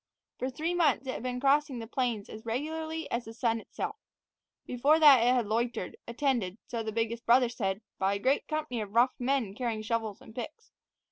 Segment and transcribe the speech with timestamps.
[0.39, 3.97] For three months it had been crossing the plains as regularly as the sun itself.
[4.65, 8.81] Before that it had loitered, attended, so the biggest brother said, by a great company
[8.81, 10.71] of rough men carrying shovels and picks.